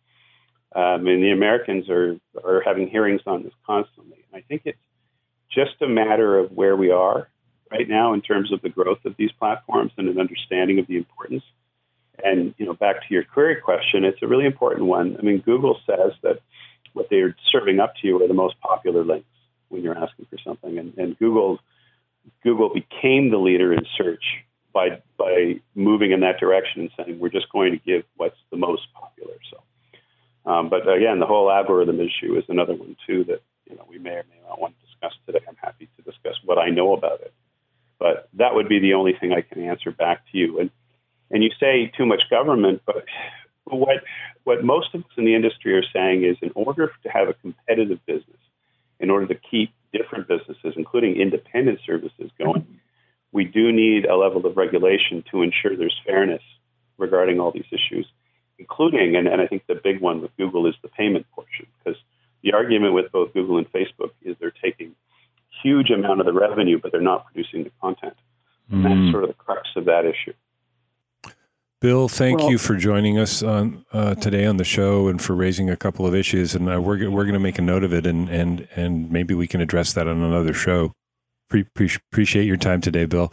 Um, 0.75 1.07
and 1.07 1.23
the 1.23 1.31
Americans 1.31 1.89
are, 1.91 2.19
are 2.43 2.63
having 2.65 2.89
hearings 2.89 3.21
on 3.27 3.43
this 3.43 3.53
constantly. 3.67 4.25
And 4.33 4.43
I 4.43 4.45
think 4.47 4.63
it's 4.65 4.79
just 5.51 5.83
a 5.83 5.89
matter 5.89 6.39
of 6.39 6.53
where 6.53 6.77
we 6.77 6.91
are 6.91 7.29
right 7.71 7.89
now 7.89 8.15
in 8.15 8.23
terms 8.23 8.53
of 8.53 8.63
the 8.63 8.69
growth 8.69 9.05
of 9.05 9.17
these 9.17 9.33
platforms 9.33 9.93
and 9.97 10.09
an 10.09 10.19
understanding 10.19 10.79
of 10.79 10.87
the 10.87 10.97
importance. 10.97 11.43
And 12.25 12.55
you 12.59 12.67
know, 12.67 12.75
back 12.75 13.07
to 13.07 13.15
your 13.15 13.25
query 13.25 13.57
question, 13.57 14.05
it's 14.05 14.23
a 14.23 14.27
really 14.27 14.47
important 14.47 14.87
one. 14.87 15.17
I 15.19 15.23
mean, 15.23 15.41
Google 15.41 15.79
says 15.87 16.13
that 16.23 16.41
what 16.93 17.09
they're 17.11 17.35
serving 17.51 17.81
up 17.81 17.95
to 17.97 18.07
you 18.07 18.23
are 18.23 18.29
the 18.29 18.35
most 18.35 18.61
popular 18.61 19.05
links 19.05 19.27
when 19.69 19.83
you're 19.83 19.97
asking 19.97 20.27
for 20.29 20.37
something, 20.45 20.79
and, 20.79 20.97
and 20.99 21.19
Google 21.19 21.59
Google 22.45 22.73
became 22.73 23.31
the 23.31 23.39
leader 23.39 23.73
in 23.73 23.85
search 23.97 24.23
by 24.73 25.03
by 25.19 25.61
moving 25.75 26.13
in 26.13 26.21
that 26.21 26.39
direction 26.41 26.83
and 26.83 26.91
saying 26.97 27.19
we're 27.19 27.29
just 27.29 27.51
going 27.51 27.73
to 27.73 27.79
give 27.79 28.05
what's 28.17 28.37
the 28.51 28.57
most 28.57 28.83
popular. 28.95 29.35
So, 29.51 30.51
um, 30.51 30.69
but 30.69 30.89
again, 30.89 31.21
the 31.21 31.27
whole 31.27 31.51
algorithm 31.51 32.01
issue 32.01 32.37
is 32.37 32.45
another 32.49 32.75
one 32.75 32.97
too 33.07 33.25
that 33.25 33.43
you 33.69 33.77
know 33.77 33.87
we 33.89 33.99
may 33.99 34.11
or 34.11 34.25
may 34.31 34.41
not 34.49 34.61
want 34.61 34.75
to 34.79 34.87
discuss 34.87 35.13
today. 35.27 35.45
I'm 35.49 35.57
happy 35.57 35.89
to 35.97 36.03
discuss 36.03 36.35
what 36.45 36.59
I 36.59 36.69
know 36.69 36.95
about 36.95 37.21
it, 37.21 37.33
but 37.99 38.29
that 38.35 38.55
would 38.55 38.69
be 38.69 38.81
the 38.81 38.95
only 38.95 39.15
thing 39.19 39.33
I 39.33 39.43
can 39.43 39.63
answer 39.63 39.91
back 39.91 40.25
to 40.33 40.39
you. 40.39 40.61
And 40.61 40.71
and 41.31 41.43
you 41.43 41.51
say 41.59 41.93
too 41.97 42.07
much 42.07 42.23
government, 42.31 42.83
but 42.87 43.05
what 43.65 44.03
what 44.45 44.65
most 44.65 44.95
of 44.95 45.03
us 45.03 45.11
in 45.17 45.25
the 45.25 45.35
industry 45.35 45.75
are 45.75 45.85
saying 45.93 46.25
is, 46.25 46.37
in 46.43 46.51
order 46.55 46.93
to 47.03 47.09
have 47.09 47.29
a 47.29 47.35
competitive 47.35 48.05
business, 48.07 48.41
in 48.99 49.11
order 49.11 49.27
to 49.27 49.35
keep 49.35 49.73
different 49.93 50.27
businesses, 50.29 50.75
including 50.77 51.21
independent 51.21 51.79
services, 51.87 52.31
going, 52.39 52.67
we 53.33 53.45
do 53.45 53.73
need 53.73 54.05
a 54.05 54.17
level 54.17 54.47
of 54.47 54.57
regulation 54.57 55.25
to 55.31 55.43
ensure 55.43 55.77
there's 55.77 55.99
fairness 56.07 56.43
regarding 56.99 57.41
all 57.41 57.51
these 57.51 57.65
issues, 57.73 58.07
including, 58.59 59.17
and, 59.17 59.27
and 59.27 59.41
I 59.41 59.47
think 59.47 59.67
the 59.67 59.75
big 59.75 60.01
one 60.01 60.21
with 60.21 60.37
Google 60.37 60.67
is 60.67 60.75
the 60.83 60.89
payment 60.89 61.27
portion, 61.35 61.67
because 61.79 61.99
the 62.43 62.53
argument 62.53 62.95
with 62.95 63.11
both 63.11 63.33
Google 63.33 63.57
and 63.59 63.71
Facebook 63.73 64.11
is 64.23 64.37
they're 64.39 64.53
taking 64.63 64.95
huge 65.63 65.91
amount 65.91 66.21
of 66.21 66.27
the 66.27 66.33
revenue, 66.33 66.79
but 66.81 66.93
they're 66.93 67.01
not 67.01 67.27
producing 67.27 67.65
the 67.65 67.71
content. 67.81 68.17
Mm. 68.71 68.83
That's 68.83 69.13
sort 69.13 69.25
of 69.25 69.29
the 69.31 69.35
crux 69.35 69.69
of 69.77 69.87
that 69.87 70.05
issue. 70.05 70.35
Bill, 71.81 72.09
thank 72.09 72.39
well, 72.39 72.51
you 72.51 72.59
for 72.59 72.77
joining 72.77 73.19
us 73.19 73.43
on 73.43 73.85
uh, 73.93 74.15
today 74.15 74.47
on 74.47 74.57
the 74.57 74.65
show 74.65 75.09
and 75.09 75.21
for 75.21 75.35
raising 75.35 75.69
a 75.69 75.77
couple 75.77 76.07
of 76.07 76.15
issues. 76.15 76.55
And 76.55 76.73
uh, 76.73 76.81
we're 76.81 77.11
we're 77.11 77.25
going 77.25 77.33
to 77.33 77.41
make 77.41 77.59
a 77.59 77.63
note 77.63 77.83
of 77.83 77.93
it, 77.93 78.07
and 78.07 78.29
and 78.29 78.69
and 78.77 79.11
maybe 79.11 79.35
we 79.35 79.49
can 79.49 79.61
address 79.61 79.93
that 79.95 80.07
on 80.07 80.23
another 80.23 80.55
show. 80.55 80.93
Pre- 81.53 81.65
pre- 81.65 81.91
appreciate 82.11 82.47
your 82.47 82.57
time 82.57 82.81
today, 82.81 83.05
Bill. 83.05 83.31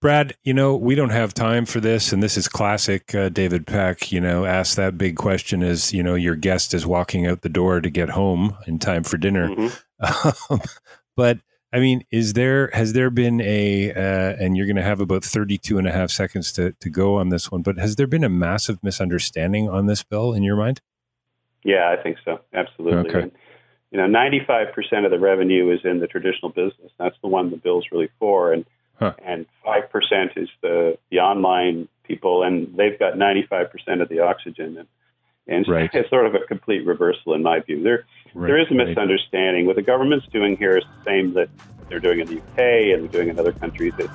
Brad, 0.00 0.34
you 0.44 0.54
know 0.54 0.74
we 0.74 0.94
don't 0.94 1.10
have 1.10 1.34
time 1.34 1.66
for 1.66 1.78
this, 1.78 2.10
and 2.10 2.22
this 2.22 2.38
is 2.38 2.48
classic 2.48 3.14
uh, 3.14 3.28
David 3.28 3.66
Peck. 3.66 4.10
You 4.10 4.18
know, 4.18 4.46
ask 4.46 4.78
that 4.78 4.96
big 4.96 5.16
question 5.16 5.62
as 5.62 5.92
you 5.92 6.02
know 6.02 6.14
your 6.14 6.36
guest 6.36 6.72
is 6.72 6.86
walking 6.86 7.26
out 7.26 7.42
the 7.42 7.50
door 7.50 7.82
to 7.82 7.90
get 7.90 8.08
home 8.08 8.56
in 8.66 8.78
time 8.78 9.04
for 9.04 9.18
dinner. 9.18 9.50
Mm-hmm. 9.50 10.56
but 11.18 11.40
I 11.70 11.80
mean, 11.80 12.02
is 12.10 12.32
there 12.32 12.70
has 12.72 12.94
there 12.94 13.10
been 13.10 13.42
a 13.42 13.92
uh, 13.92 14.36
and 14.40 14.56
you're 14.56 14.64
going 14.64 14.76
to 14.76 14.82
have 14.82 15.02
about 15.02 15.22
32 15.22 15.76
and 15.76 15.86
a 15.86 15.92
half 15.92 16.10
seconds 16.10 16.52
to 16.52 16.72
to 16.80 16.88
go 16.88 17.16
on 17.16 17.28
this 17.28 17.52
one, 17.52 17.60
but 17.60 17.76
has 17.76 17.96
there 17.96 18.06
been 18.06 18.24
a 18.24 18.30
massive 18.30 18.82
misunderstanding 18.82 19.68
on 19.68 19.84
this 19.84 20.02
bill 20.02 20.32
in 20.32 20.42
your 20.42 20.56
mind? 20.56 20.80
Yeah, 21.62 21.94
I 21.94 22.02
think 22.02 22.16
so. 22.24 22.40
Absolutely. 22.54 23.10
Okay. 23.10 23.22
And, 23.24 23.32
you 23.90 23.98
know, 23.98 24.06
95% 24.06 25.04
of 25.04 25.10
the 25.10 25.18
revenue 25.18 25.70
is 25.70 25.80
in 25.84 25.98
the 25.98 26.06
traditional 26.06 26.50
business. 26.50 26.92
That's 26.98 27.16
the 27.22 27.28
one 27.28 27.50
the 27.50 27.56
bill's 27.56 27.86
really 27.90 28.08
for 28.18 28.52
and 28.52 28.64
huh. 28.98 29.14
and 29.24 29.46
5% 29.64 30.36
is 30.36 30.48
the 30.62 30.98
the 31.10 31.18
online 31.18 31.88
people 32.04 32.42
and 32.42 32.76
they've 32.76 32.98
got 32.98 33.14
95% 33.14 34.02
of 34.02 34.08
the 34.08 34.20
oxygen 34.20 34.78
and 34.78 34.88
and 35.46 35.66
right. 35.68 35.90
it's 35.92 36.08
sort 36.10 36.26
of 36.26 36.34
a 36.34 36.40
complete 36.46 36.86
reversal 36.86 37.34
in 37.34 37.42
my 37.42 37.60
view. 37.60 37.82
There, 37.82 38.04
right. 38.34 38.46
there 38.46 38.60
is 38.60 38.68
a 38.70 38.74
misunderstanding. 38.74 39.66
What 39.66 39.76
the 39.76 39.82
government's 39.82 40.26
doing 40.28 40.56
here 40.56 40.76
is 40.76 40.84
the 40.98 41.04
same 41.04 41.32
that 41.34 41.48
they're 41.88 42.00
doing 42.00 42.20
in 42.20 42.26
the 42.28 42.36
UK 42.36 42.94
and 42.94 43.02
they're 43.02 43.08
doing 43.08 43.28
in 43.28 43.38
other 43.38 43.52
countries. 43.52 43.92
It's, 43.98 44.12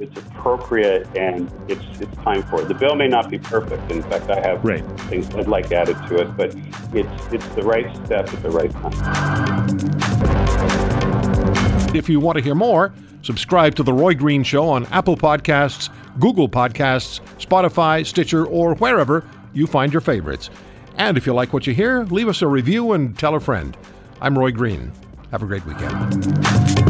it's 0.00 0.16
appropriate 0.18 1.06
and 1.16 1.50
it's 1.68 1.84
it's 2.00 2.16
time 2.18 2.42
for 2.44 2.62
it. 2.62 2.68
The 2.68 2.74
bill 2.74 2.94
may 2.94 3.08
not 3.08 3.30
be 3.30 3.38
perfect. 3.38 3.90
In 3.90 4.02
fact, 4.02 4.30
I 4.30 4.40
have 4.40 4.64
right. 4.64 4.84
things 5.02 5.34
I'd 5.34 5.48
like 5.48 5.72
added 5.72 5.96
to 6.08 6.18
it, 6.18 6.36
but 6.36 6.54
it's 6.94 7.32
it's 7.32 7.46
the 7.54 7.62
right 7.62 7.94
step 8.04 8.32
at 8.32 8.42
the 8.42 8.50
right 8.50 8.70
time. 8.70 9.88
If 11.94 12.08
you 12.08 12.20
want 12.20 12.36
to 12.38 12.44
hear 12.44 12.54
more, 12.54 12.92
subscribe 13.22 13.74
to 13.76 13.82
the 13.82 13.92
Roy 13.92 14.14
Green 14.14 14.42
Show 14.42 14.68
on 14.68 14.86
Apple 14.86 15.16
Podcasts, 15.16 15.90
Google 16.20 16.48
Podcasts, 16.48 17.20
Spotify, 17.38 18.04
Stitcher, 18.04 18.46
or 18.46 18.74
wherever 18.76 19.24
you 19.52 19.66
find 19.66 19.92
your 19.92 20.02
favorites. 20.02 20.50
And 20.96 21.16
if 21.16 21.26
you 21.26 21.32
like 21.32 21.52
what 21.52 21.66
you 21.66 21.74
hear, 21.74 22.04
leave 22.04 22.28
us 22.28 22.42
a 22.42 22.46
review 22.46 22.92
and 22.92 23.18
tell 23.18 23.34
a 23.34 23.40
friend. 23.40 23.76
I'm 24.20 24.38
Roy 24.38 24.50
Green. 24.50 24.92
Have 25.30 25.42
a 25.42 25.46
great 25.46 25.64
weekend. 25.64 26.87